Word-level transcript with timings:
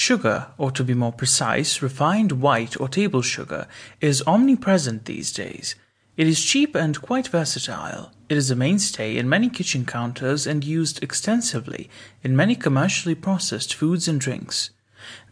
Sugar, 0.00 0.52
or 0.58 0.70
to 0.70 0.84
be 0.84 0.94
more 0.94 1.12
precise, 1.12 1.82
refined 1.82 2.30
white 2.30 2.80
or 2.80 2.88
table 2.88 3.20
sugar, 3.20 3.66
is 4.00 4.22
omnipresent 4.28 5.06
these 5.06 5.32
days. 5.32 5.74
It 6.16 6.28
is 6.28 6.44
cheap 6.44 6.76
and 6.76 7.02
quite 7.02 7.26
versatile. 7.26 8.12
It 8.28 8.36
is 8.36 8.48
a 8.48 8.54
mainstay 8.54 9.16
in 9.16 9.28
many 9.28 9.48
kitchen 9.48 9.84
counters 9.84 10.46
and 10.46 10.62
used 10.62 11.02
extensively 11.02 11.90
in 12.22 12.36
many 12.36 12.54
commercially 12.54 13.16
processed 13.16 13.74
foods 13.74 14.06
and 14.06 14.20
drinks. 14.20 14.70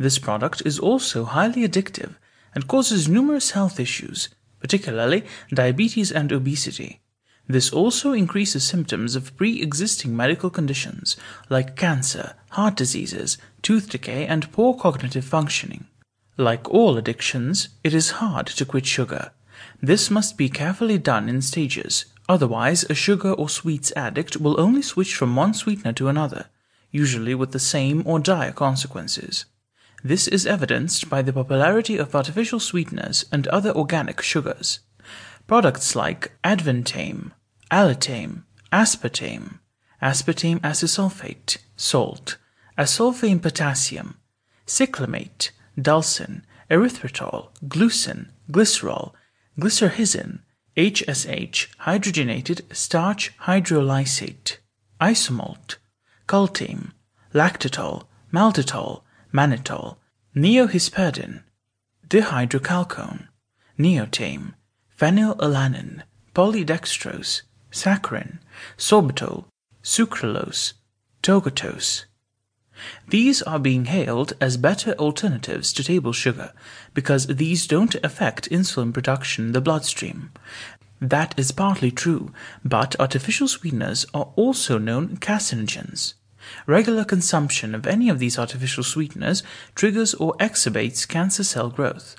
This 0.01 0.19
product 0.19 0.63
is 0.67 0.81
also 0.81 1.23
highly 1.23 1.63
addictive 1.63 2.17
and 2.53 2.67
causes 2.67 3.09
numerous 3.09 3.53
health 3.53 3.79
issues, 3.79 4.31
particularly 4.59 5.25
diabetes 5.55 6.11
and 6.11 6.33
obesity. 6.33 7.03
This 7.49 7.71
also 7.71 8.13
increases 8.13 8.65
symptoms 8.65 9.15
of 9.15 9.37
pre 9.37 9.63
existing 9.63 10.17
medical 10.17 10.51
conditions 10.51 11.17
like 11.49 11.77
cancer, 11.77 12.35
heart 12.51 12.75
diseases, 12.75 13.39
tooth 13.63 13.89
decay, 13.89 14.27
and 14.27 14.51
poor 14.51 14.75
cognitive 14.75 15.25
functioning. 15.25 15.87
Like 16.37 16.69
all 16.69 16.99
addictions, 16.99 17.69
it 17.85 17.95
is 17.95 18.19
hard 18.23 18.47
to 18.49 18.65
quit 18.65 18.85
sugar. 18.85 19.31
This 19.81 20.11
must 20.11 20.37
be 20.37 20.49
carefully 20.49 20.99
done 20.99 21.29
in 21.29 21.41
stages, 21.41 22.07
otherwise, 22.29 22.85
a 22.91 22.95
sugar 22.95 23.33
or 23.33 23.49
sweets 23.49 23.93
addict 23.95 24.37
will 24.37 24.61
only 24.61 24.83
switch 24.83 25.15
from 25.15 25.37
one 25.37 25.55
sweetener 25.55 25.93
to 25.95 26.09
another, 26.09 26.47
usually 26.91 27.35
with 27.35 27.53
the 27.53 27.59
same 27.59 28.03
or 28.05 28.19
dire 28.19 28.53
consequences. 28.53 29.45
This 30.03 30.29
is 30.29 30.47
evidenced 30.47 31.09
by 31.09 31.23
the 31.23 31.33
popularity 31.33 31.97
of 31.97 32.15
artificial 32.15 32.61
sweeteners 32.61 33.25
and 33.33 33.47
other 33.49 33.71
organic 33.71 34.21
sugars. 34.21 34.81
Products 35.47 35.95
like 35.95 36.33
Advantame, 36.43 37.31
Alitame, 37.71 38.43
Aspartame, 38.73 39.61
aspartame 40.03 40.61
acesulfame, 40.61 41.59
salt, 41.77 42.37
acesulfame 42.77 43.41
potassium, 43.41 44.17
cyclamate, 44.67 45.51
dulcin, 45.81 46.43
erythritol, 46.69 47.51
glucin, 47.69 48.31
glycerol, 48.51 49.13
glycyrrhizin, 49.57 50.41
HSH, 50.77 51.69
hydrogenated 51.79 52.63
starch 52.75 53.33
hydrolysate, 53.43 54.57
isomalt, 55.01 55.77
cultame, 56.27 56.91
lactitol, 57.33 58.07
maltitol, 58.33 59.03
mannitol, 59.33 59.97
neohesperidin, 60.35 61.45
dihydrochalcone, 62.09 63.29
neotame, 63.79 64.55
phenylalanine, 64.99 66.03
polydextrose, 66.35 67.43
saccharin, 67.71 68.39
sorbitol, 68.79 69.45
sucralose, 69.83 70.73
tagatose. 71.23 72.05
These 73.09 73.43
are 73.43 73.59
being 73.59 73.87
hailed 73.87 74.35
as 74.41 74.57
better 74.57 74.93
alternatives 74.93 75.73
to 75.73 75.85
table 75.85 76.13
sugar 76.13 76.53
because 76.93 77.27
these 77.27 77.67
don't 77.67 77.95
affect 78.05 78.51
insulin 78.51 78.93
production 78.93 79.47
in 79.47 79.53
the 79.53 79.61
bloodstream. 79.61 80.31
That 81.01 81.35
is 81.39 81.53
partly 81.53 81.91
true, 81.91 82.33
but 82.65 82.99
artificial 83.01 83.49
sweeteners 83.49 84.07
are 84.15 84.33
also 84.37 84.79
known 84.79 85.17
carcinogens. 85.19 86.15
Regular 86.67 87.05
consumption 87.05 87.75
of 87.75 87.87
any 87.87 88.09
of 88.09 88.19
these 88.19 88.39
artificial 88.39 88.85
sweeteners 88.85 89.43
triggers 89.75 90.15
or 90.15 90.35
exacerbates 90.37 91.07
cancer 91.09 91.45
cell 91.45 91.71
growth. 91.71 92.17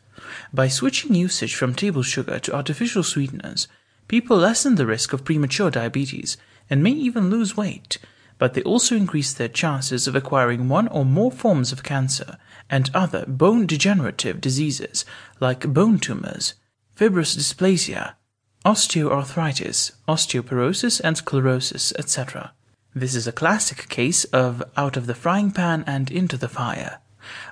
By 0.53 0.67
switching 0.67 1.13
usage 1.13 1.55
from 1.55 1.75
table 1.75 2.03
sugar 2.03 2.39
to 2.39 2.55
artificial 2.55 3.03
sweeteners, 3.03 3.67
people 4.07 4.37
lessen 4.37 4.75
the 4.75 4.85
risk 4.85 5.13
of 5.13 5.25
premature 5.25 5.69
diabetes 5.69 6.37
and 6.69 6.83
may 6.83 6.91
even 6.91 7.29
lose 7.29 7.57
weight, 7.57 7.97
but 8.37 8.53
they 8.53 8.61
also 8.63 8.95
increase 8.95 9.33
their 9.33 9.47
chances 9.47 10.07
of 10.07 10.15
acquiring 10.15 10.69
one 10.69 10.87
or 10.87 11.05
more 11.05 11.31
forms 11.31 11.71
of 11.71 11.83
cancer 11.83 12.37
and 12.69 12.89
other 12.93 13.25
bone 13.27 13.65
degenerative 13.65 14.41
diseases 14.41 15.05
like 15.39 15.73
bone 15.73 15.99
tumors, 15.99 16.53
fibrous 16.95 17.35
dysplasia, 17.35 18.13
osteoarthritis, 18.65 19.93
osteoporosis, 20.07 20.99
and 21.03 21.17
sclerosis, 21.17 21.93
etc. 21.97 22.53
This 22.93 23.15
is 23.15 23.27
a 23.27 23.31
classic 23.31 23.87
case 23.89 24.23
of 24.25 24.63
out 24.75 24.97
of 24.97 25.05
the 25.07 25.15
frying 25.15 25.51
pan 25.51 25.83
and 25.87 26.11
into 26.11 26.37
the 26.37 26.49
fire. 26.49 26.99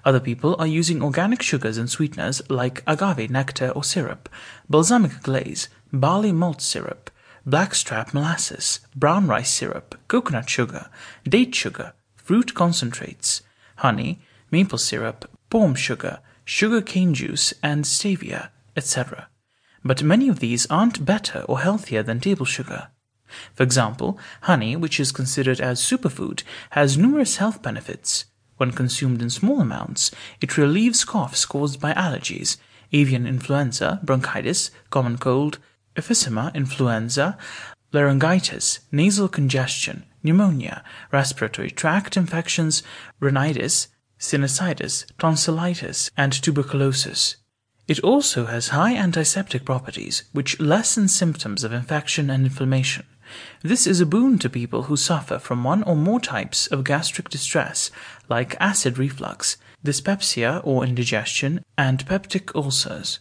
Other 0.03 0.19
people 0.19 0.55
are 0.59 0.67
using 0.67 1.01
organic 1.01 1.41
sugars 1.41 1.77
and 1.77 1.89
sweeteners 1.89 2.41
like 2.49 2.83
agave 2.87 3.29
nectar 3.29 3.69
or 3.69 3.83
syrup, 3.83 4.29
balsamic 4.69 5.21
glaze, 5.23 5.69
barley 5.91 6.31
malt 6.31 6.61
syrup, 6.61 7.09
blackstrap 7.45 8.13
molasses, 8.13 8.79
brown 8.95 9.27
rice 9.27 9.51
syrup, 9.51 9.95
coconut 10.07 10.49
sugar, 10.49 10.89
date 11.23 11.53
sugar, 11.53 11.93
fruit 12.15 12.53
concentrates, 12.53 13.41
honey, 13.77 14.19
maple 14.51 14.77
syrup, 14.77 15.29
palm 15.49 15.75
sugar, 15.75 16.19
sugar 16.43 16.81
cane 16.81 17.13
juice, 17.13 17.53
and 17.61 17.85
stevia, 17.85 18.49
etc. 18.75 19.27
But 19.83 20.03
many 20.03 20.27
of 20.27 20.39
these 20.39 20.65
aren't 20.67 21.05
better 21.05 21.41
or 21.41 21.59
healthier 21.59 22.01
than 22.01 22.19
table 22.19 22.45
sugar. 22.45 22.87
For 23.53 23.63
example, 23.63 24.19
honey, 24.41 24.75
which 24.75 24.99
is 24.99 25.11
considered 25.11 25.59
as 25.59 25.81
superfood, 25.81 26.43
has 26.71 26.97
numerous 26.97 27.37
health 27.37 27.61
benefits. 27.61 28.25
When 28.57 28.71
consumed 28.71 29.21
in 29.21 29.29
small 29.29 29.59
amounts, 29.59 30.11
it 30.41 30.57
relieves 30.57 31.03
coughs 31.03 31.45
caused 31.45 31.79
by 31.79 31.93
allergies, 31.93 32.57
avian 32.93 33.27
influenza, 33.27 33.99
bronchitis, 34.03 34.71
common 34.89 35.17
cold, 35.17 35.59
emphysema, 35.95 36.53
influenza, 36.55 37.37
laryngitis, 37.91 38.79
nasal 38.91 39.27
congestion, 39.27 40.05
pneumonia, 40.23 40.83
respiratory 41.11 41.71
tract 41.71 42.17
infections, 42.17 42.83
rhinitis, 43.19 43.87
sinusitis, 44.19 45.05
tonsillitis, 45.17 46.09
and 46.17 46.33
tuberculosis. 46.33 47.35
It 47.87 47.99
also 47.99 48.45
has 48.45 48.69
high 48.69 48.95
antiseptic 48.95 49.63
properties, 49.63 50.23
which 50.31 50.59
lessen 50.59 51.07
symptoms 51.07 51.63
of 51.63 51.71
infection 51.71 52.29
and 52.29 52.45
inflammation. 52.45 53.05
This 53.61 53.87
is 53.87 53.99
a 53.99 54.05
boon 54.05 54.39
to 54.39 54.49
people 54.49 54.83
who 54.83 54.97
suffer 54.97 55.39
from 55.39 55.63
one 55.63 55.83
or 55.83 55.95
more 55.95 56.19
types 56.19 56.67
of 56.67 56.83
gastric 56.83 57.29
distress, 57.29 57.91
like 58.29 58.55
acid 58.59 58.97
reflux, 58.97 59.57
dyspepsia 59.83 60.61
or 60.63 60.83
indigestion, 60.83 61.63
and 61.77 62.05
peptic 62.05 62.53
ulcers. 62.55 63.19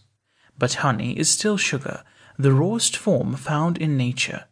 But 0.57 0.75
honey 0.75 1.17
is 1.17 1.29
still 1.29 1.57
sugar, 1.57 2.03
the 2.37 2.51
rawest 2.51 2.97
form 2.97 3.35
found 3.35 3.77
in 3.77 3.97
nature. 3.97 4.45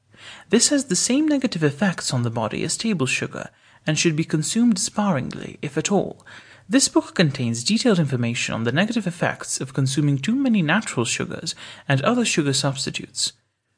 This 0.49 0.69
has 0.69 0.85
the 0.85 0.95
same 0.95 1.27
negative 1.27 1.63
effects 1.63 2.13
on 2.13 2.23
the 2.23 2.29
body 2.29 2.63
as 2.63 2.77
table 2.77 3.05
sugar, 3.05 3.49
and 3.85 3.99
should 3.99 4.15
be 4.15 4.23
consumed 4.23 4.79
sparingly, 4.79 5.59
if 5.61 5.77
at 5.77 5.91
all. 5.91 6.25
This 6.69 6.87
book 6.87 7.13
contains 7.13 7.63
detailed 7.63 7.99
information 7.99 8.55
on 8.55 8.63
the 8.63 8.71
negative 8.71 9.05
effects 9.05 9.59
of 9.59 9.73
consuming 9.73 10.17
too 10.17 10.35
many 10.35 10.61
natural 10.61 11.05
sugars 11.05 11.55
and 11.89 12.01
other 12.01 12.23
sugar 12.23 12.53
substitutes. 12.53 13.33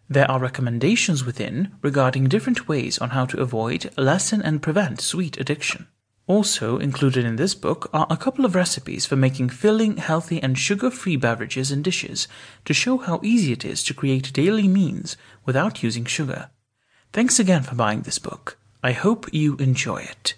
There 0.08 0.30
are 0.30 0.40
recommendations 0.40 1.26
within 1.26 1.72
regarding 1.82 2.26
different 2.26 2.68
ways 2.68 3.00
on 3.00 3.10
how 3.10 3.26
to 3.26 3.42
avoid, 3.42 3.92
lessen, 3.98 4.42
and 4.42 4.62
prevent 4.62 5.02
sweet 5.02 5.38
addiction. 5.40 5.88
Also 6.28 6.78
included 6.78 7.26
in 7.26 7.36
this 7.36 7.54
book 7.54 7.90
are 7.94 8.08
a 8.10 8.18
couple 8.18 8.46
of 8.46 8.56
recipes 8.56 9.06
for 9.06 9.16
making 9.16 9.50
filling, 9.50 9.98
healthy, 9.98 10.42
and 10.42 10.58
sugar 10.58 10.90
free 10.90 11.16
beverages 11.16 11.72
and 11.72 11.84
dishes 11.84 12.28
to 12.66 12.74
show 12.74 12.98
how 12.98 13.20
easy 13.24 13.52
it 13.52 13.66
is 13.66 13.84
to 13.84 13.94
create 13.94 14.34
daily 14.34 14.68
means 14.68 15.18
without 15.46 15.84
using 15.84 16.06
sugar. 16.06 16.50
Thanks 17.14 17.40
again 17.40 17.64
for 17.64 17.76
buying 17.76 18.02
this 18.02 18.20
book. 18.20 18.58
I 18.84 18.92
hope 18.92 19.32
you 19.34 19.56
enjoy 19.58 19.98
it. 19.98 20.36